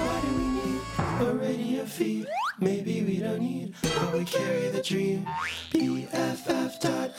[0.00, 0.80] Why do we need
[1.20, 2.26] a radio feed?
[2.58, 5.26] Maybe we don't need, but we carry the dream.
[5.72, 7.18] BFF.FM,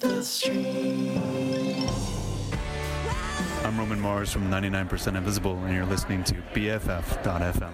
[0.00, 1.88] the stream.
[3.64, 7.72] I'm Roman Mars from 99% Invisible, and you're listening to BFF.FM.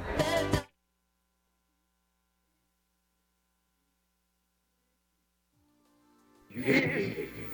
[6.55, 7.27] Yeah.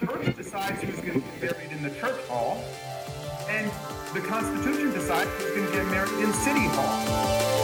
[0.00, 2.62] church decides who's going to be buried in the church hall,
[3.48, 3.70] and
[4.14, 7.06] the Constitution decides who's going to get married in City Hall.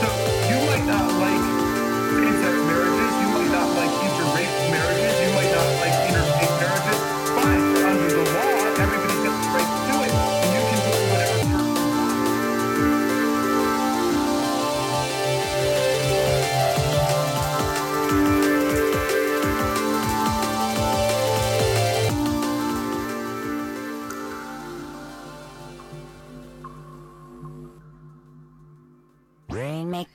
[0.01, 0.07] So
[0.49, 1.56] you might not like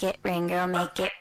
[0.03, 1.20] it, rain girl, make it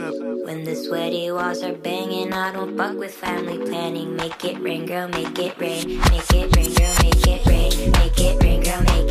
[0.00, 0.46] slip.
[0.46, 4.16] When the sweaty walls are banging, I don't fuck with family planning.
[4.16, 5.98] Make it rain, girl, make it rain.
[6.10, 7.90] Make it rain, girl, make it rain.
[7.92, 9.09] Make it rain, girl, make it rain.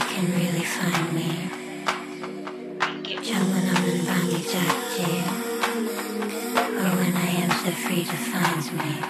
[0.00, 1.50] can really find me.
[3.30, 4.76] Chalanon and Bandi Jack
[6.82, 9.09] Or when I am so free defines me.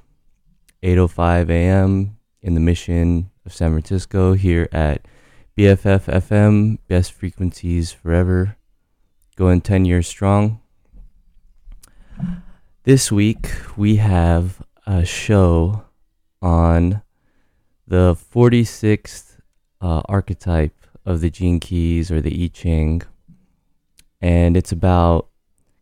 [0.83, 2.17] 8:05 a.m.
[2.41, 5.05] in the Mission of San Francisco here at
[5.57, 8.57] BFF FM, best frequencies forever.
[9.35, 10.59] Going 10 years strong.
[12.83, 15.85] This week we have a show
[16.41, 17.01] on
[17.87, 19.37] the 46th
[19.81, 20.75] uh, archetype
[21.05, 23.03] of the Gene Keys or the I Ching.
[24.19, 25.27] And it's about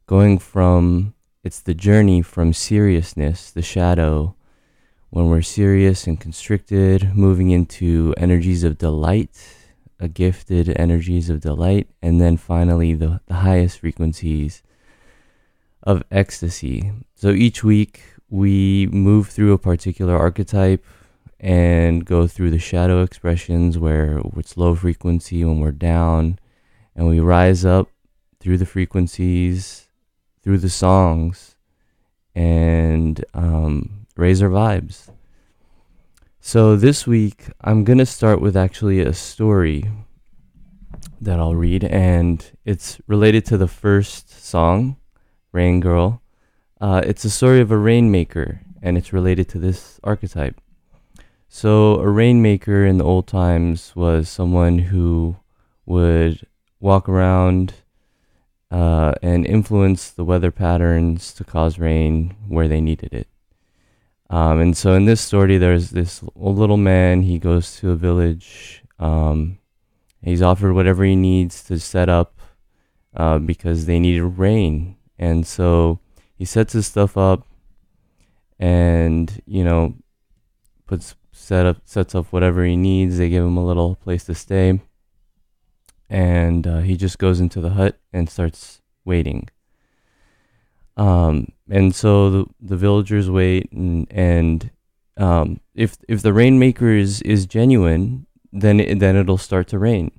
[0.07, 1.13] going from,
[1.43, 4.35] it's the journey from seriousness, the shadow,
[5.09, 9.31] when we're serious and constricted, moving into energies of delight,
[9.99, 14.63] a gifted energies of delight, and then finally the, the highest frequencies
[15.83, 16.91] of ecstasy.
[17.15, 20.85] So each week we move through a particular archetype
[21.39, 26.37] and go through the shadow expressions where it's low frequency when we're down,
[26.95, 27.89] and we rise up
[28.39, 29.87] through the frequencies,
[30.43, 31.55] through the songs,
[32.35, 35.09] and um, raise our vibes.
[36.41, 39.89] So this week I'm gonna start with actually a story
[41.21, 44.97] that I'll read, and it's related to the first song
[45.51, 46.21] Rain Girl.
[46.81, 50.59] Uh, it's a story of a rainmaker, and it's related to this archetype.
[51.47, 55.37] So, a rainmaker in the old times was someone who
[55.85, 56.45] would
[56.79, 57.73] walk around
[58.69, 63.27] uh, and influence the weather patterns to cause rain where they needed it.
[64.29, 67.23] Um, and so, in this story, there's this little man.
[67.23, 68.83] He goes to a village.
[68.99, 69.57] Um,
[70.21, 72.39] he's offered whatever he needs to set up
[73.15, 75.99] uh, because they needed rain and so
[76.35, 77.45] he sets his stuff up
[78.57, 79.95] and, you know,
[80.87, 83.17] puts set up sets up whatever he needs.
[83.17, 84.79] They give him a little place to stay.
[86.09, 89.49] And uh, he just goes into the hut and starts waiting.
[90.99, 94.71] Um, and so the, the villagers wait and, and
[95.17, 100.11] um, if if the rainmaker is, is genuine, then it, then it'll start to rain,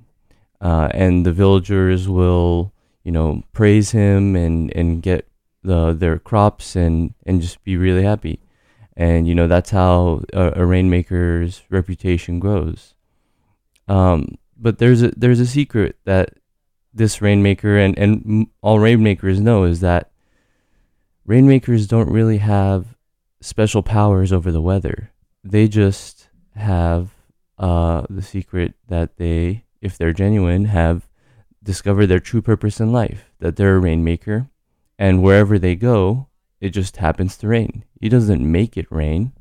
[0.60, 2.72] uh, and the villagers will
[3.02, 5.26] you know, praise him and, and get
[5.62, 8.40] the, their crops and, and just be really happy.
[8.96, 12.94] And, you know, that's how a, a rainmaker's reputation grows.
[13.88, 16.34] Um, but there's a, there's a secret that
[16.92, 20.10] this rainmaker and, and all rainmakers know is that
[21.24, 22.96] rainmakers don't really have
[23.40, 25.10] special powers over the weather.
[25.42, 27.10] They just have
[27.58, 31.08] uh, the secret that they, if they're genuine, have
[31.62, 34.48] discovered their true purpose in life, that they're a rainmaker,
[34.98, 36.28] and wherever they go,
[36.60, 37.84] it just happens to rain.
[38.00, 39.32] He doesn't make it rain,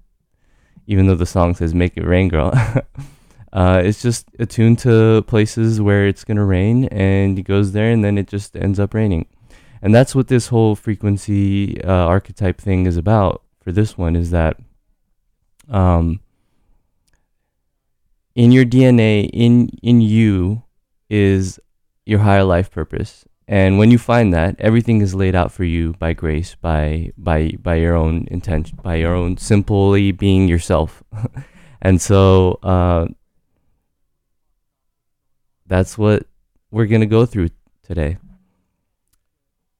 [0.88, 2.52] even though the song says "Make it rain, girl."
[3.54, 8.04] uh, it's just attuned to places where it's gonna rain, and he goes there, and
[8.04, 9.28] then it just ends up raining.
[9.81, 13.44] And that's what this whole frequency uh, archetype thing is about.
[13.62, 14.58] For this one, is that
[15.70, 16.22] um,
[18.36, 20.64] in your DNA, in in you,
[21.10, 21.60] is
[22.06, 23.26] your higher life purpose.
[23.48, 27.52] And when you find that, everything is laid out for you by grace, by by
[27.62, 31.03] by your own intention, by your own simply being yourself.
[31.82, 33.08] and so uh,
[35.65, 36.27] that's what
[36.72, 37.50] we're gonna go through
[37.84, 38.18] today.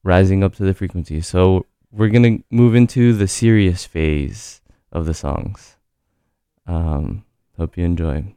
[0.02, 1.20] Rising up to the frequency.
[1.20, 4.60] So we're gonna move into the serious phase
[4.92, 5.76] of the songs.
[6.66, 7.24] Um,
[7.56, 8.34] hope you enjoy.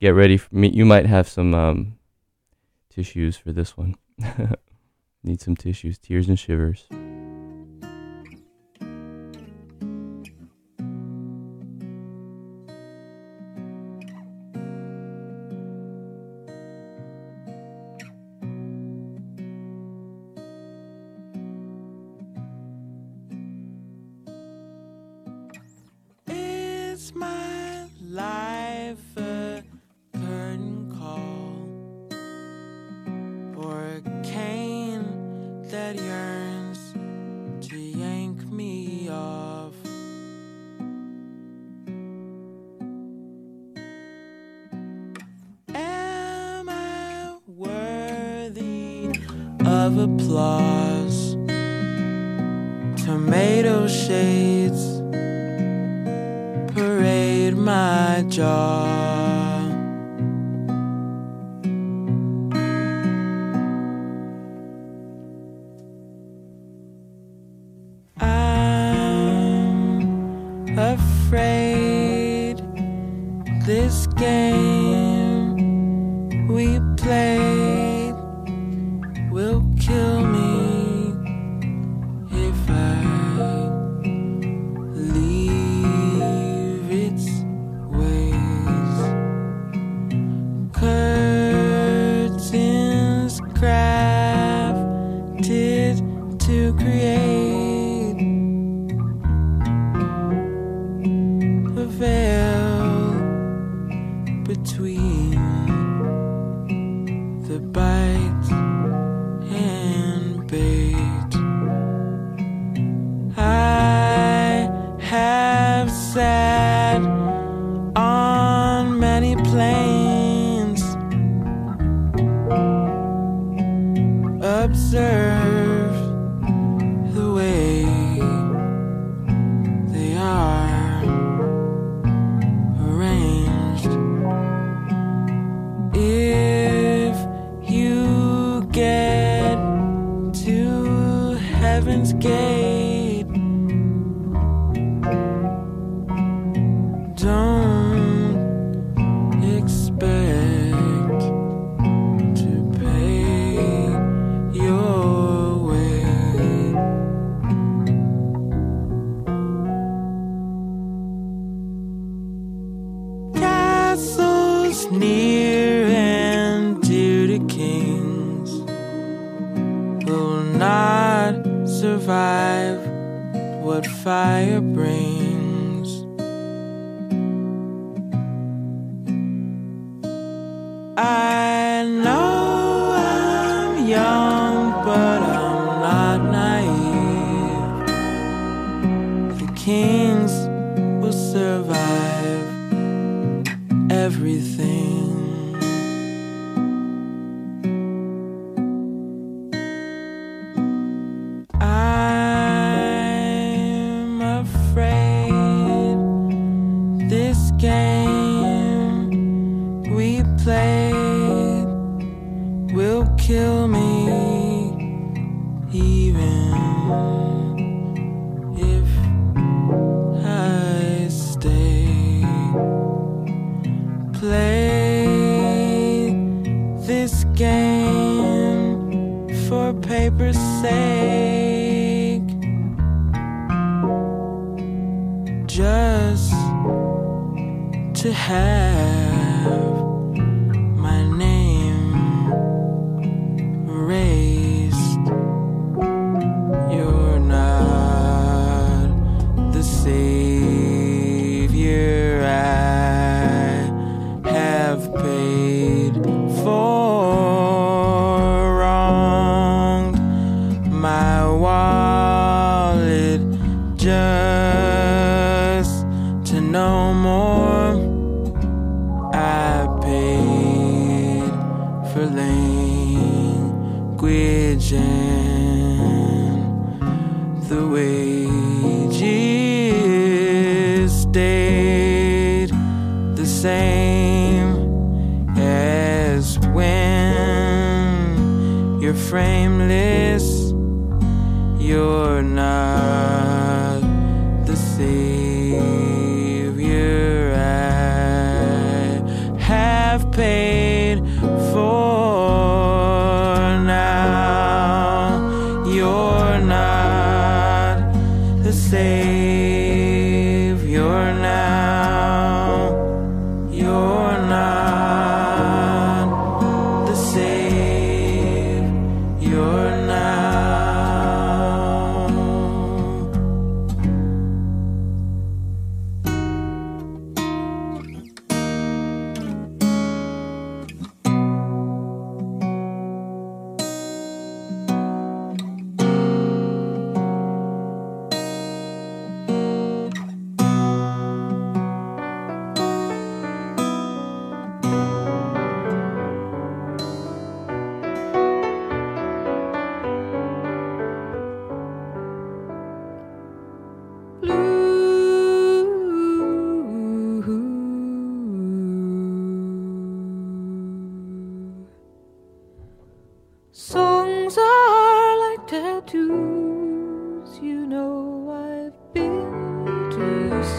[0.00, 0.68] Get ready for me.
[0.68, 1.98] You might have some um,
[2.90, 3.96] tissues for this one.
[5.24, 6.86] Need some tissues, tears and shivers.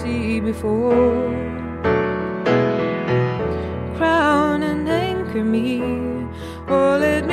[0.04, 1.32] see before.
[3.98, 5.82] Crown and anchor me,
[6.68, 7.33] or let me.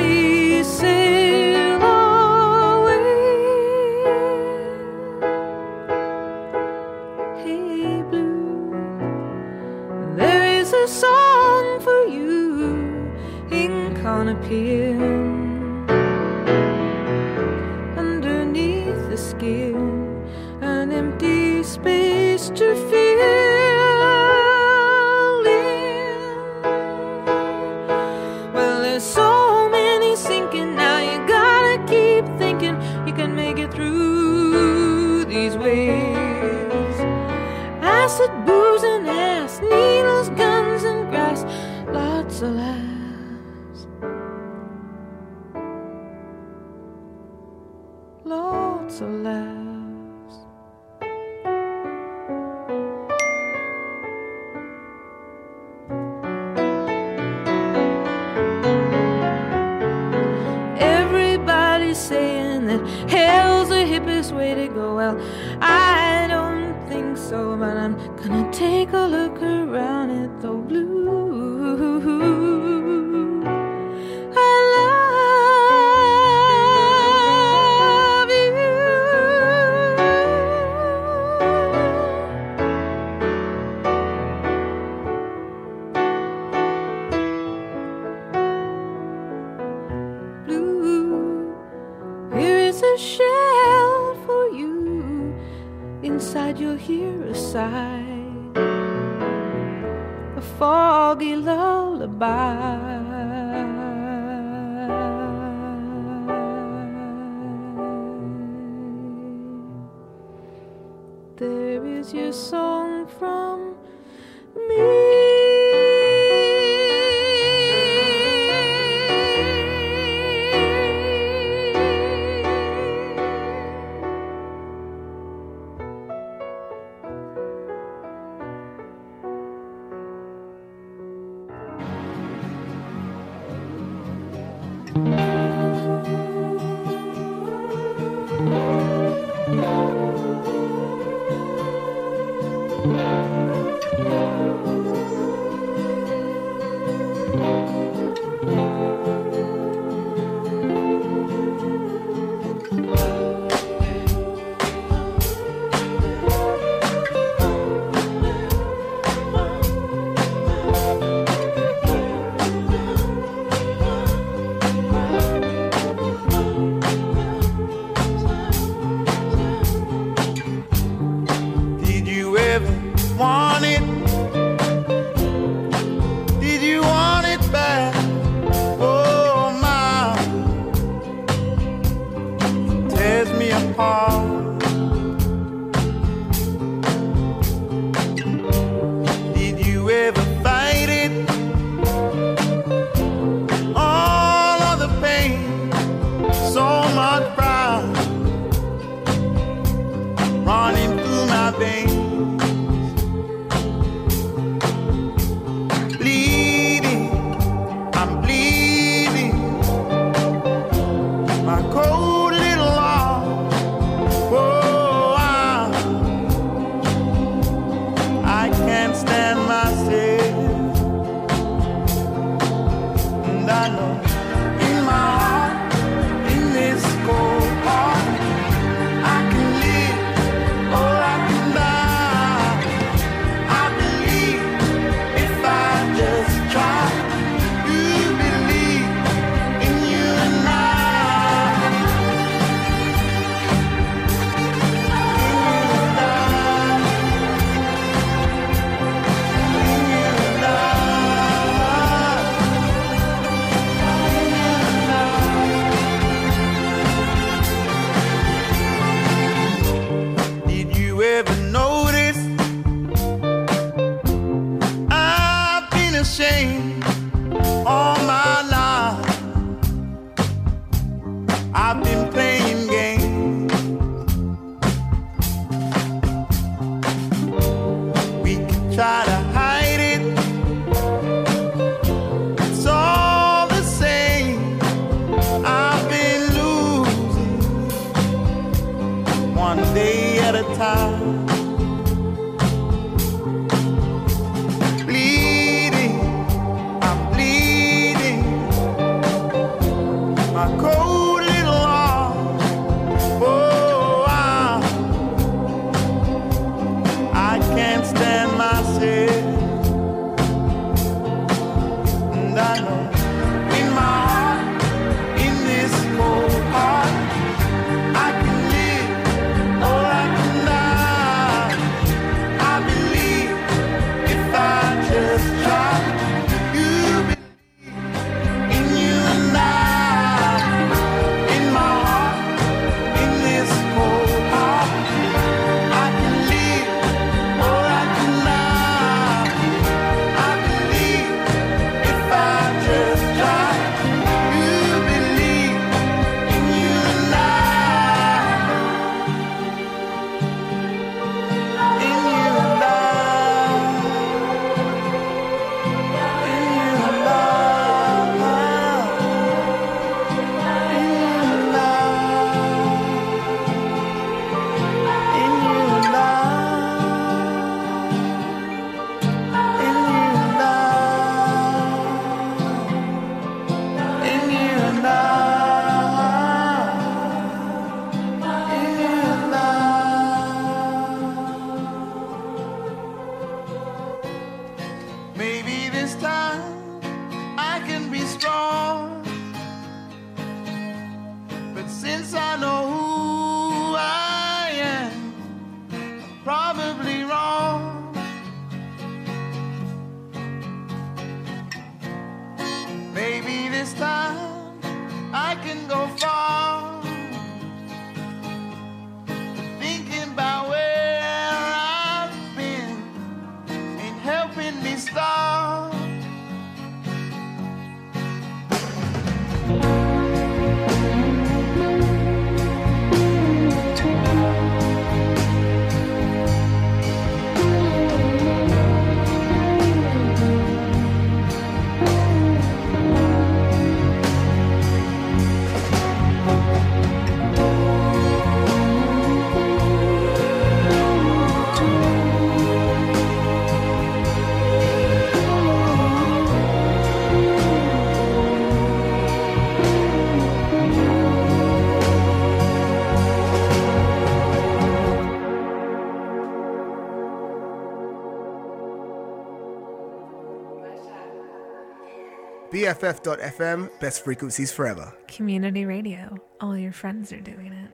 [462.71, 464.93] BFF.FM, best frequencies forever.
[465.09, 466.15] Community radio.
[466.39, 467.73] All your friends are doing it.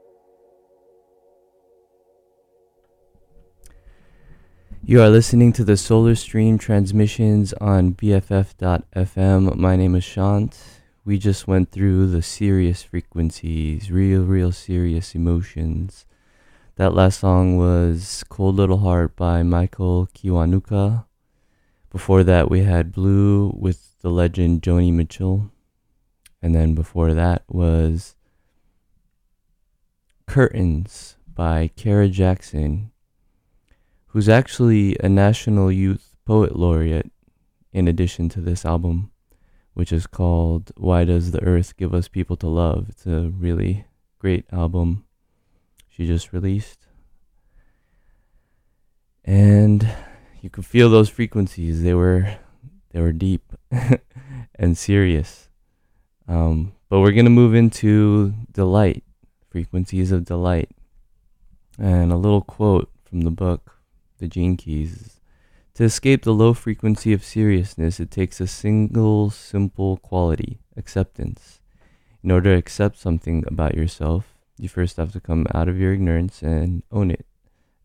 [4.84, 9.56] You are listening to the Solar Stream transmissions on BFF.fm.
[9.56, 10.58] My name is Shant.
[11.06, 16.08] We just went through the serious frequencies, real, real serious emotions.
[16.78, 21.06] That last song was Cold Little Heart by Michael Kiwanuka.
[21.92, 25.52] Before that, we had Blue with the legend Joni Mitchell.
[26.42, 28.16] And then before that was
[30.26, 32.92] Curtains by Kara Jackson,
[34.08, 37.12] who's actually a National Youth Poet Laureate
[37.74, 39.12] in addition to this album,
[39.74, 42.86] which is called Why Does the Earth Give Us People to Love?
[42.88, 43.88] It's a really
[44.20, 45.04] great album
[45.90, 46.88] she just released.
[49.26, 49.86] And
[50.42, 51.84] you could feel those frequencies.
[51.84, 52.38] They were
[52.92, 53.54] they were deep
[54.56, 55.50] and serious.
[56.28, 59.04] Um, but we're gonna move into delight,
[59.50, 60.72] frequencies of delight,
[61.78, 63.80] and a little quote from the book,
[64.20, 65.20] The Gene Keys.
[65.76, 71.62] To escape the low frequency of seriousness, it takes a single simple quality, acceptance.
[72.24, 75.94] In order to accept something about yourself, you first have to come out of your
[75.94, 77.26] ignorance and own it.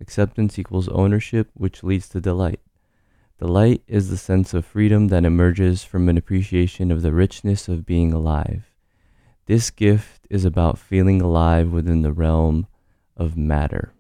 [0.01, 2.61] Acceptance equals ownership, which leads to delight.
[3.43, 7.85] Delight is the sense of freedom that emerges from an appreciation of the richness of
[7.85, 8.71] being alive.
[9.47, 12.69] This gift is about feeling alive within the realm
[13.17, 13.95] of matter.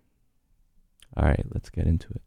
[1.16, 2.22] All right, let's get into it.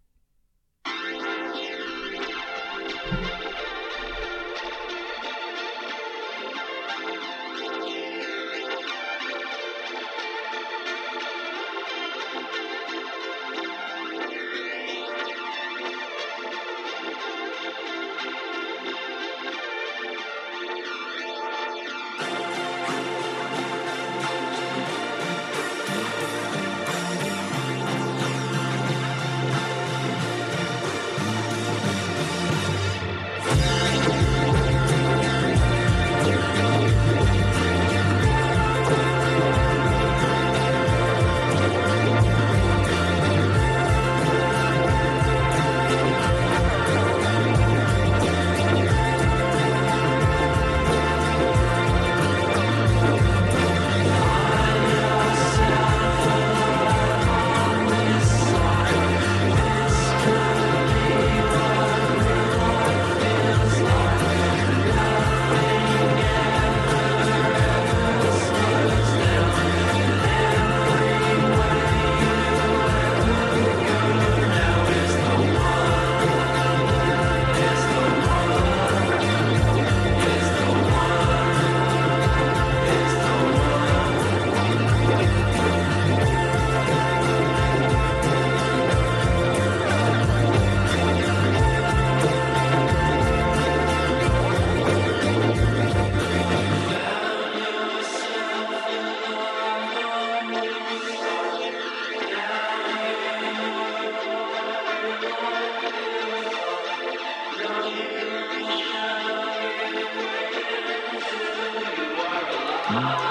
[112.96, 113.25] Thank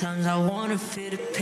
[0.00, 1.39] Sometimes I wanna feel the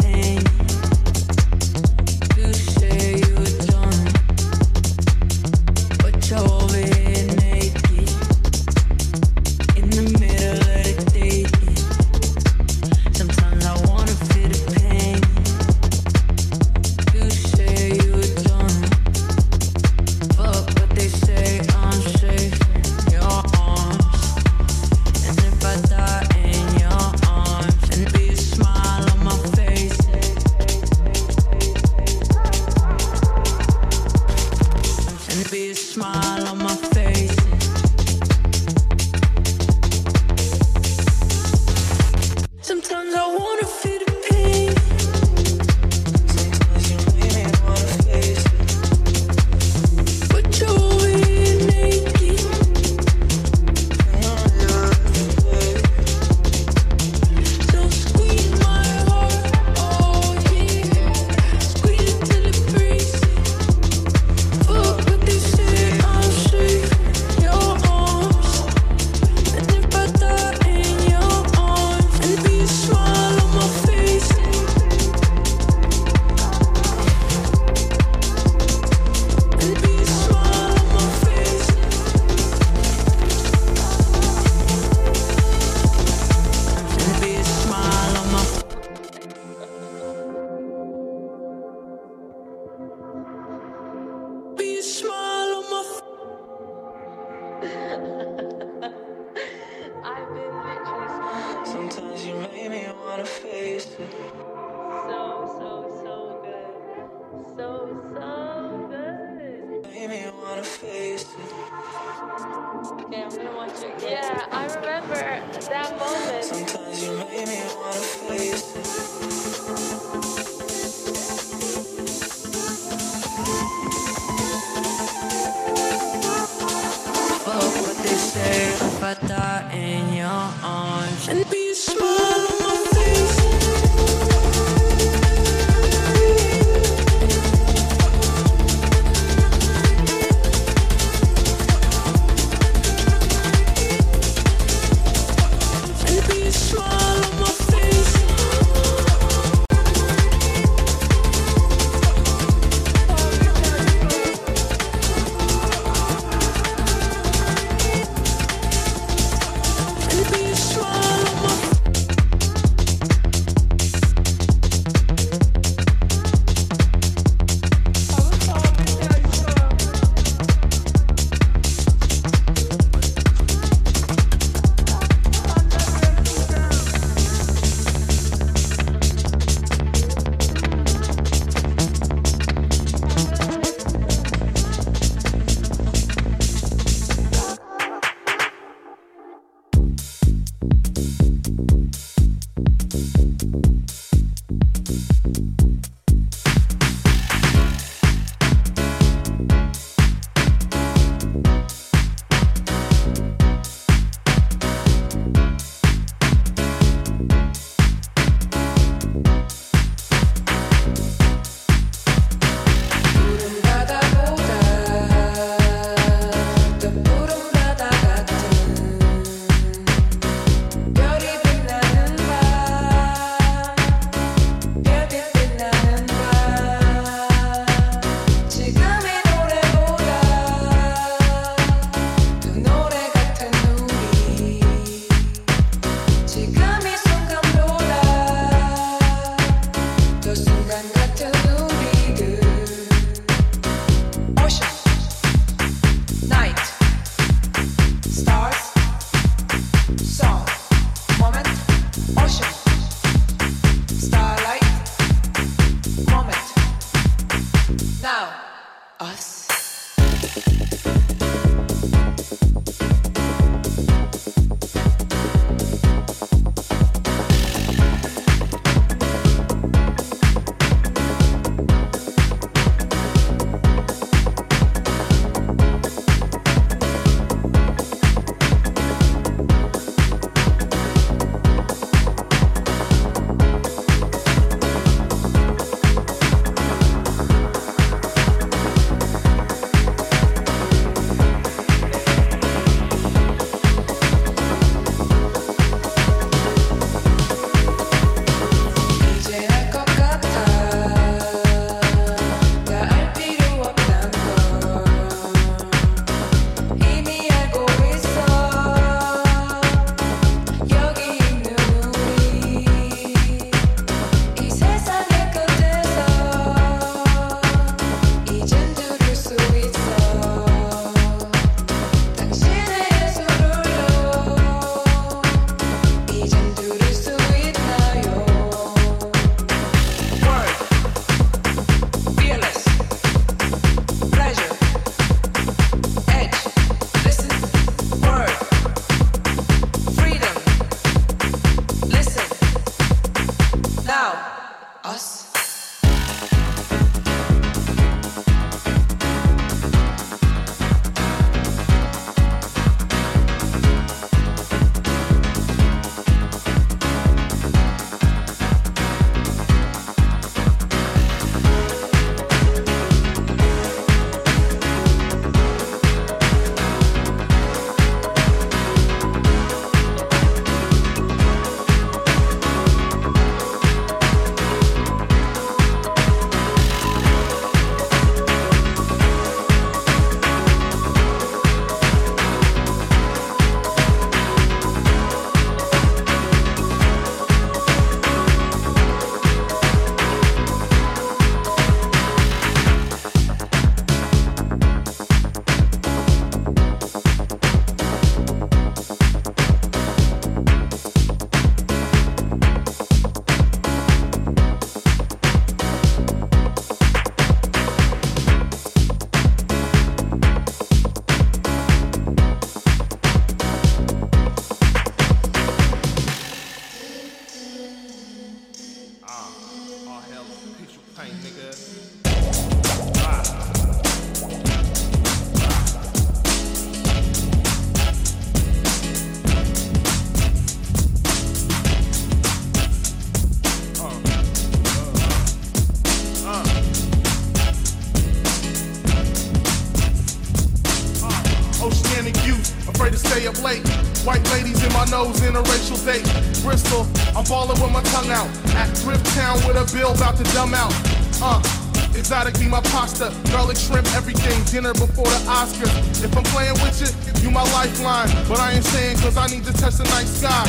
[454.58, 456.02] Dinner before the Oscars.
[456.02, 456.90] If I'm playing with you,
[457.22, 458.10] you my lifeline.
[458.28, 460.42] But I ain't saying cause I need to touch the night sky.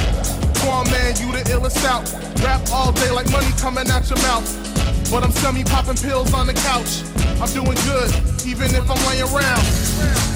[0.56, 2.10] Come on, man, you the illest out.
[2.42, 4.50] Rap all day like money coming out your mouth.
[5.12, 7.06] But I'm semi popping pills on the couch.
[7.38, 8.10] I'm doing good,
[8.48, 10.29] even if I'm laying around.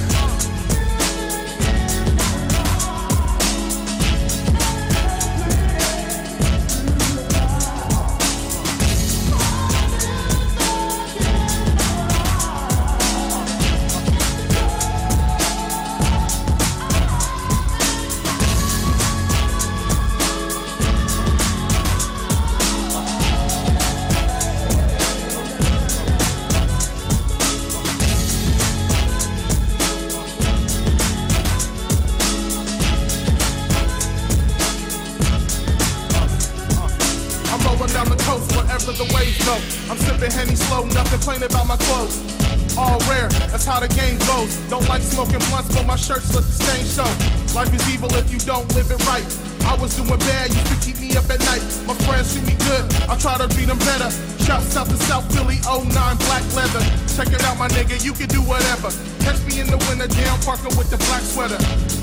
[46.03, 47.07] Shirts let the stain show.
[47.55, 49.23] Life is evil if you don't live it right.
[49.63, 51.63] I was doing bad, used to keep me up at night.
[51.87, 54.11] My friends treat me good, I try to treat them better.
[54.43, 55.95] Shouts out to South Philly, 09
[56.27, 56.83] black leather.
[57.15, 58.91] Check it out, my nigga, you can do whatever.
[59.23, 61.55] Catch me in the winter, down parking with the black sweater.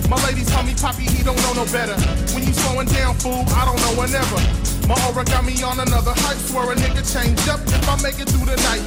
[0.08, 1.96] My ladies call me Poppy, he don't know no better.
[2.32, 4.40] When you slowing down, fool, I don't know whenever.
[4.88, 8.16] My aura got me on another hype, swear a nigga change up if I make
[8.16, 8.80] it through the night.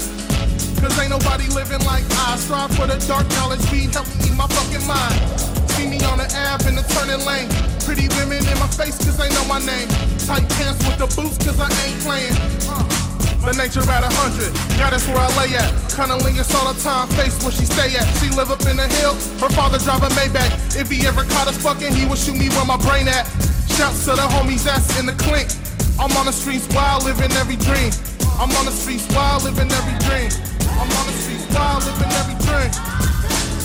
[0.82, 4.86] Cause ain't nobody living like I strive for the dark knowledge, weed help my fucking
[4.88, 5.18] mind.
[5.74, 7.50] See me on the Ave in the turning lane.
[7.86, 9.88] Pretty women in my face cause they know my name.
[10.26, 12.36] Tight pants with the boots cause I ain't playing.
[13.44, 15.68] The nature at a hundred, yeah, that's where I lay at.
[15.92, 18.08] Cunnilingus all the time, face where she stay at.
[18.24, 20.80] She live up in the hill, her father drive a Maybach.
[20.80, 23.28] If he ever caught us fucking, he would shoot me where my brain at.
[23.76, 25.52] Shouts to the homies that's in the clink.
[26.00, 27.92] I'm on the streets wild, living every dream.
[28.40, 30.32] I'm on the streets wild, living every dream.
[30.80, 32.72] I'm on the streets wild, living every dream.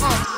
[0.02, 0.37] Uh,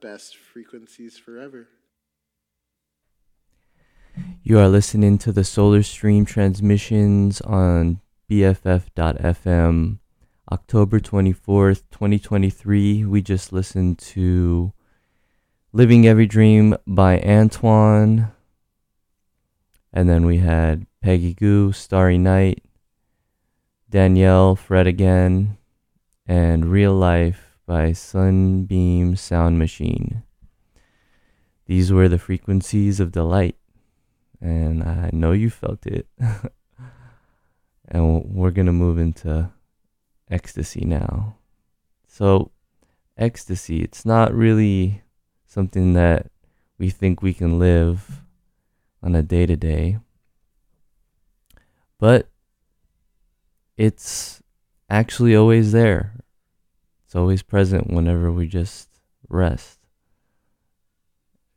[0.00, 1.68] Best frequencies forever.
[4.42, 9.98] You are listening to the Solar Stream transmissions on BFF.FM.
[10.50, 13.04] October 24th, 2023.
[13.04, 14.72] We just listened to
[15.72, 18.32] Living Every Dream by Antoine.
[19.92, 22.62] And then we had Peggy Gou, Starry Night,
[23.88, 25.56] Danielle, Fred Again,
[26.26, 30.22] and Real Life by Sunbeam Sound Machine.
[31.66, 33.56] These were the frequencies of delight,
[34.40, 36.06] and I know you felt it.
[37.88, 39.50] and we're going to move into
[40.30, 41.36] ecstasy now.
[42.06, 42.50] So,
[43.16, 45.02] ecstasy, it's not really
[45.46, 46.30] something that
[46.78, 48.22] we think we can live
[49.02, 49.98] on a day to day,
[51.98, 52.28] but
[53.76, 54.42] it's
[54.90, 56.21] actually always there.
[57.12, 58.88] It's always present whenever we just
[59.28, 59.80] rest.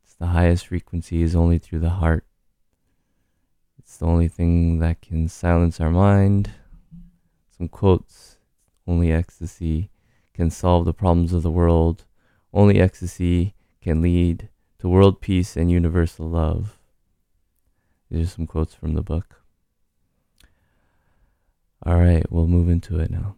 [0.04, 2.26] It's the highest frequency is only through the heart.
[3.80, 6.52] It's the only thing that can silence our mind.
[7.58, 8.36] Some quotes
[8.86, 9.92] Only ecstasy
[10.34, 12.04] can solve the problems of the world.
[12.54, 14.50] Only ecstasy can lead
[14.80, 16.78] to world peace and universal love.
[18.12, 19.42] These are some quotes from the book.
[21.86, 23.38] All right, we'll move into it now.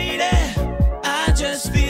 [0.00, 0.22] lady.
[1.04, 1.89] I just feel.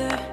[0.00, 0.29] other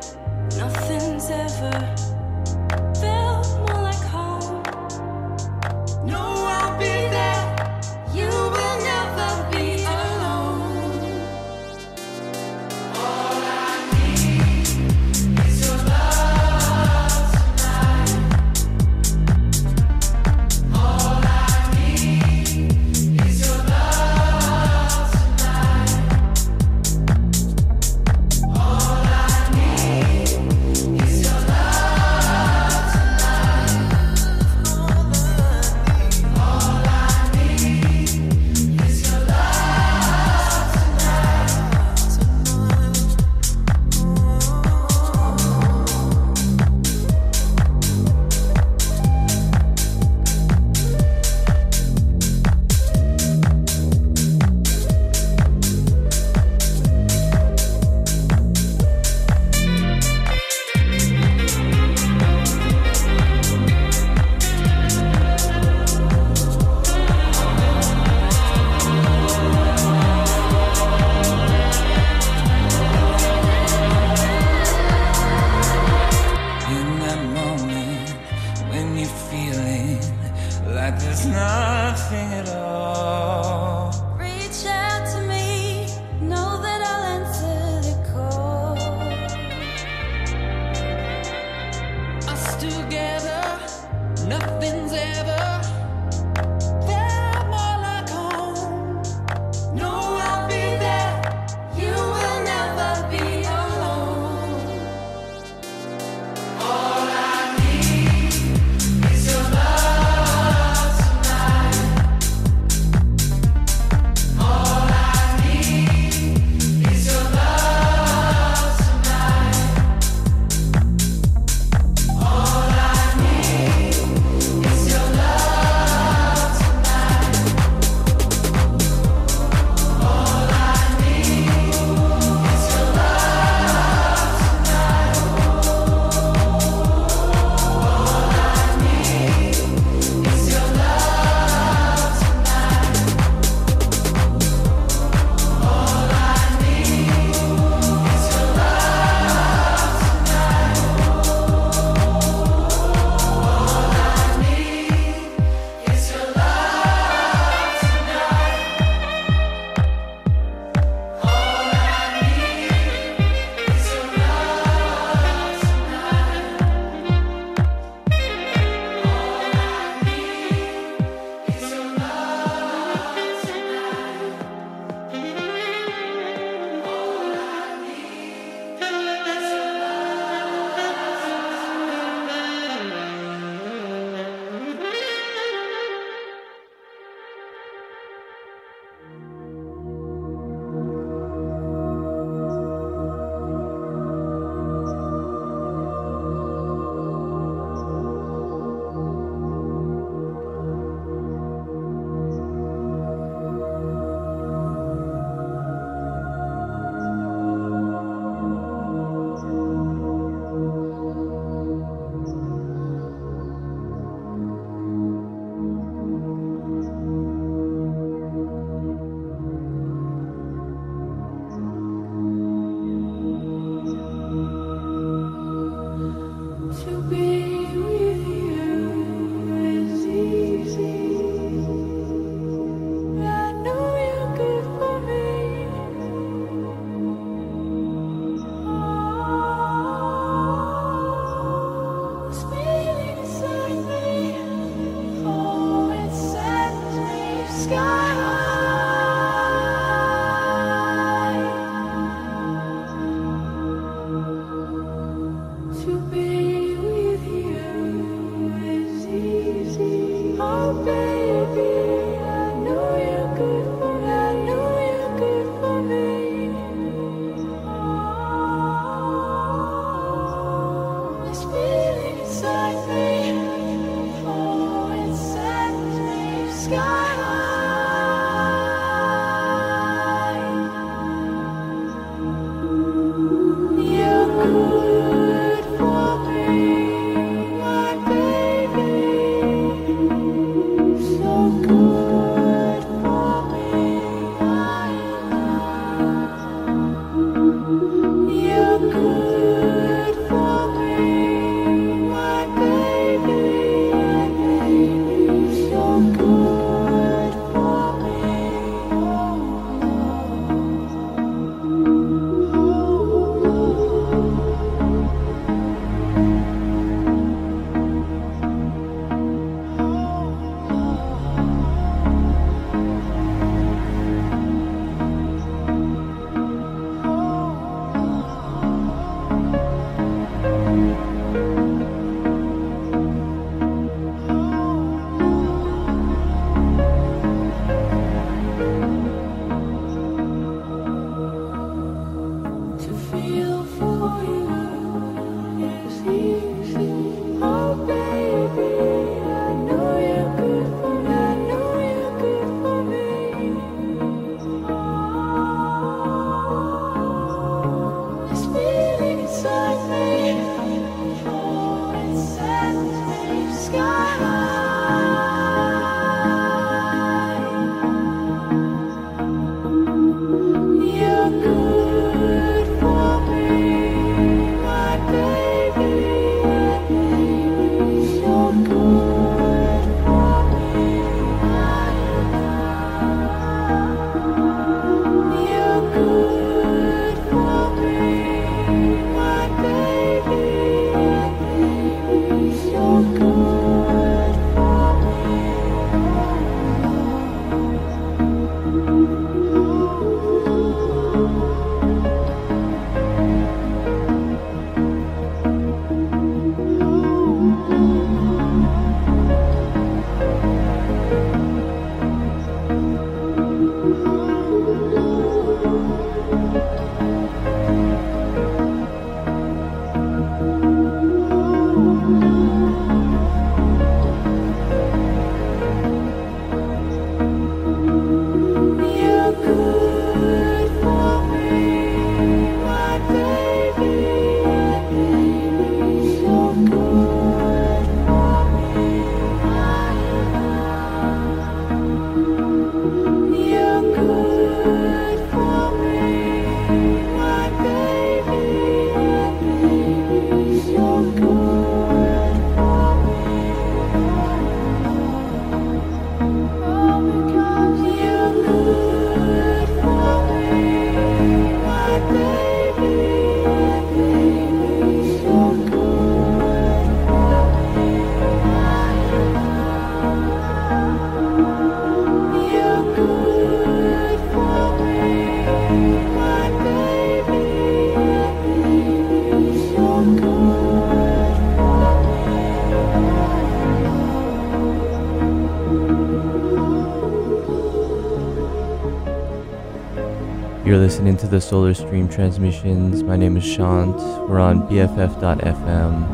[490.78, 493.02] You're listening to the Solar Stream transmissions.
[493.02, 493.98] My name is Shant.
[494.30, 496.06] We're on BFF.fm.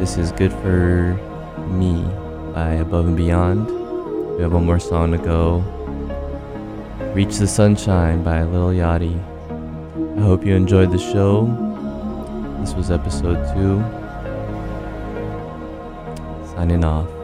[0.00, 1.14] This is Good for
[1.68, 2.02] Me
[2.52, 3.68] by Above and Beyond.
[4.34, 5.60] We have one more song to go.
[7.14, 9.16] Reach the Sunshine by Lil Yachty.
[10.18, 11.46] I hope you enjoyed the show.
[12.58, 13.80] This was episode two.
[16.52, 17.19] Signing off.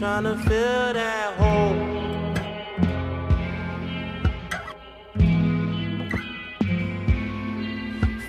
[0.00, 1.74] Trying to fill that hole.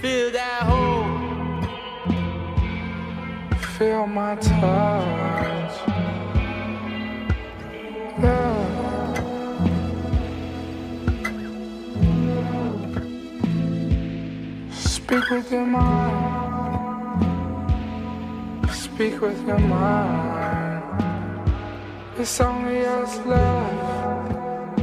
[0.02, 1.06] Fill that hole.
[3.78, 5.76] Feel my touch.
[14.74, 16.62] Speak with your mind.
[18.72, 20.41] Speak with your mind.
[22.22, 24.78] It's only us left.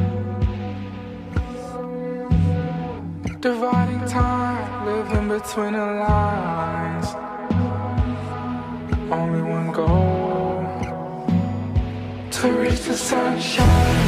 [3.41, 7.07] Dividing time, living between the lines.
[9.12, 10.66] Only one goal
[12.32, 14.08] to reach the sunshine.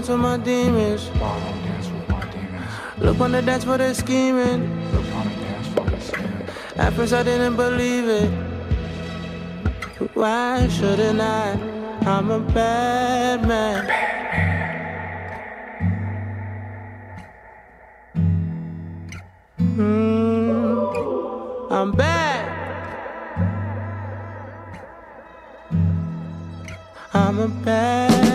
[0.00, 1.10] Dance with my demons.
[2.98, 4.62] Look on the dance for the scheming.
[6.76, 8.30] At first I didn't believe it.
[10.14, 11.52] Why shouldn't I?
[12.06, 13.88] I'm a bad man.
[19.58, 20.90] Mm,
[21.70, 22.46] I'm bad.
[27.12, 28.29] I'm a bad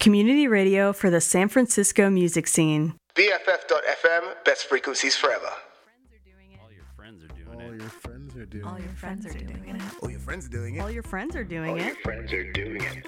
[0.00, 2.94] Community radio for the San Francisco music scene.
[3.16, 5.44] BFF.FM, best frequencies forever.
[6.62, 7.76] All your friends are doing All it.
[7.76, 9.82] your friends are doing All your friends are doing it.
[10.02, 10.80] All your friends are doing it.
[10.80, 11.96] All your friends are doing it.
[12.02, 13.06] Friends are doing it.